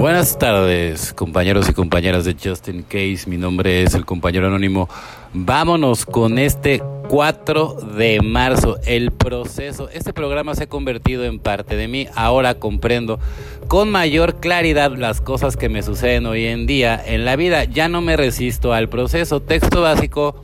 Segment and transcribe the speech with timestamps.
[0.00, 3.24] Buenas tardes, compañeros y compañeras de Justin Case.
[3.26, 4.88] Mi nombre es el compañero anónimo.
[5.34, 8.78] Vámonos con este 4 de marzo.
[8.86, 9.90] El proceso.
[9.90, 12.08] Este programa se ha convertido en parte de mí.
[12.14, 13.20] Ahora comprendo
[13.68, 17.64] con mayor claridad las cosas que me suceden hoy en día en la vida.
[17.64, 19.42] Ya no me resisto al proceso.
[19.42, 20.42] Texto básico,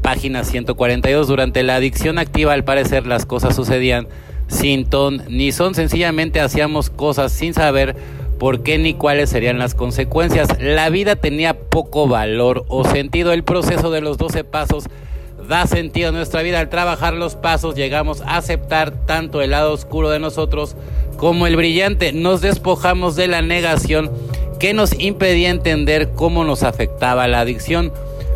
[0.00, 1.28] página 142.
[1.28, 4.08] Durante la adicción activa, al parecer, las cosas sucedían
[4.48, 5.74] sin ton ni son.
[5.74, 7.94] Sencillamente hacíamos cosas sin saber
[8.38, 10.48] por qué ni cuáles serían las consecuencias.
[10.60, 13.32] La vida tenía poco valor o sentido.
[13.32, 14.84] El proceso de los 12 pasos
[15.48, 16.60] da sentido a nuestra vida.
[16.60, 20.76] Al trabajar los pasos llegamos a aceptar tanto el lado oscuro de nosotros
[21.16, 22.12] como el brillante.
[22.12, 24.10] Nos despojamos de la negación
[24.58, 27.92] que nos impedía entender cómo nos afectaba la adicción.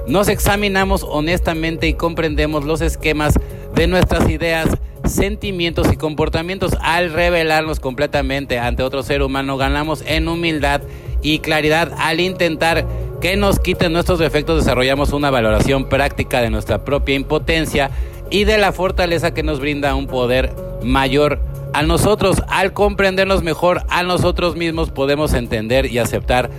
[0.06, 3.34] Nos examinamos honestamente y comprendemos los esquemas
[3.74, 4.68] de nuestras ideas
[5.10, 10.82] sentimientos y comportamientos al revelarnos completamente ante otro ser humano ganamos en humildad
[11.22, 12.86] y claridad al intentar
[13.20, 17.90] que nos quiten nuestros defectos desarrollamos una valoración práctica de nuestra propia impotencia
[18.30, 21.40] y de la fortaleza que nos brinda un poder mayor
[21.74, 22.42] a nosotros.
[22.48, 26.50] Al comprendernos mejor a nosotros mismos podemos entender y aceptar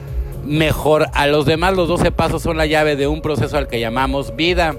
[0.46, 1.76] mejor a los demás.
[1.76, 4.76] Los 12 pasos son la llave de un proceso al que llamamos vida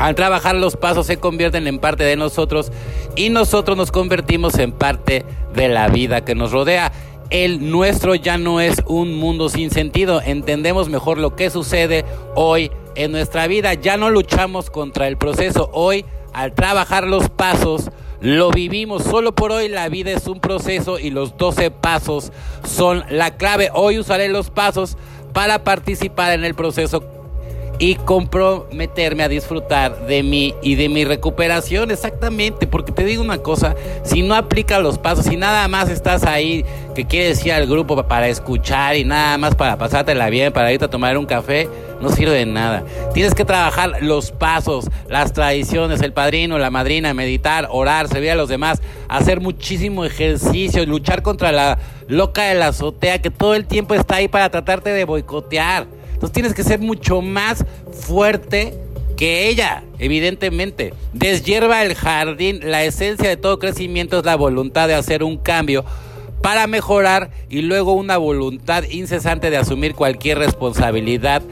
[0.00, 2.72] al trabajar los pasos se convierten en parte de nosotros
[3.16, 6.90] y nosotros nos convertimos en parte de la vida que nos rodea.
[7.28, 10.22] El nuestro ya no es un mundo sin sentido.
[10.22, 13.74] Entendemos mejor lo que sucede hoy en nuestra vida.
[13.74, 15.68] Ya no luchamos contra el proceso.
[15.74, 17.90] Hoy, al trabajar los pasos,
[18.22, 19.04] lo vivimos.
[19.04, 22.32] Solo por hoy la vida es un proceso y los 12 pasos
[22.64, 23.68] son la clave.
[23.74, 24.96] Hoy usaré los pasos
[25.34, 27.19] para participar en el proceso
[27.80, 33.38] y comprometerme a disfrutar de mí y de mi recuperación, exactamente, porque te digo una
[33.38, 33.74] cosa,
[34.04, 36.62] si no aplicas los pasos, si nada más estás ahí
[36.94, 40.84] que quieres ir al grupo para escuchar y nada más para pasártela bien, para irte
[40.84, 41.70] a tomar un café,
[42.02, 42.84] no sirve de nada.
[43.14, 48.34] Tienes que trabajar los pasos, las tradiciones, el padrino, la madrina, meditar, orar, servir a
[48.34, 53.64] los demás, hacer muchísimo ejercicio, luchar contra la loca de la azotea que todo el
[53.66, 55.86] tiempo está ahí para tratarte de boicotear.
[56.20, 58.74] Entonces tienes que ser mucho más fuerte
[59.16, 60.92] que ella, evidentemente.
[61.14, 62.60] Deshierva el jardín.
[62.62, 65.82] La esencia de todo crecimiento es la voluntad de hacer un cambio
[66.42, 71.42] para mejorar y luego una voluntad incesante de asumir cualquier responsabilidad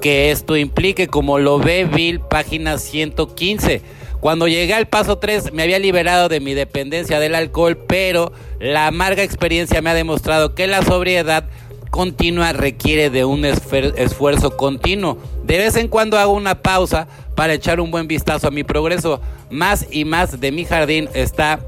[0.00, 3.82] que esto implique, como lo ve Bill, página 115.
[4.18, 8.88] Cuando llegué al paso 3 me había liberado de mi dependencia del alcohol, pero la
[8.88, 11.44] amarga experiencia me ha demostrado que la sobriedad
[11.90, 15.18] continua requiere de un esfuerzo continuo.
[15.44, 19.20] De vez en cuando hago una pausa para echar un buen vistazo a mi progreso.
[19.50, 21.60] Más y más de mi jardín está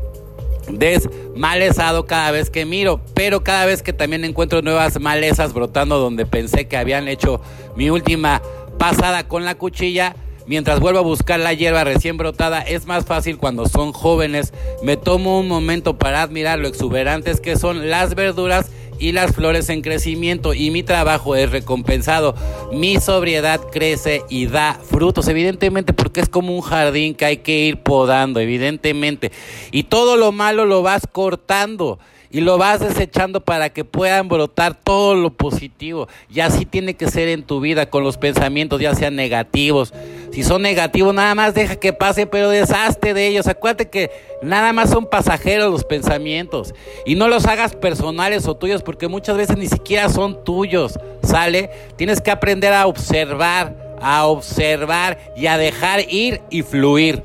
[0.68, 6.26] desmalezado cada vez que miro, pero cada vez que también encuentro nuevas malezas brotando donde
[6.26, 7.40] pensé que habían hecho
[7.76, 8.42] mi última
[8.78, 10.16] pasada con la cuchilla,
[10.46, 14.52] mientras vuelvo a buscar la hierba recién brotada, es más fácil cuando son jóvenes.
[14.82, 19.68] Me tomo un momento para admirar lo exuberantes que son las verduras y las flores
[19.70, 22.34] en crecimiento y mi trabajo es recompensado.
[22.70, 27.64] Mi sobriedad crece y da frutos, evidentemente, porque es como un jardín que hay que
[27.64, 29.32] ir podando, evidentemente.
[29.72, 31.98] Y todo lo malo lo vas cortando
[32.30, 36.08] y lo vas desechando para que puedan brotar todo lo positivo.
[36.32, 39.92] Y así tiene que ser en tu vida con los pensamientos, ya sean negativos.
[40.32, 43.48] Si son negativos, nada más deja que pase, pero deshazte de ellos.
[43.48, 44.10] Acuérdate que
[44.42, 46.72] nada más son pasajeros los pensamientos.
[47.04, 51.00] Y no los hagas personales o tuyos, porque muchas veces ni siquiera son tuyos.
[51.24, 51.70] ¿Sale?
[51.96, 57.24] Tienes que aprender a observar, a observar y a dejar ir y fluir.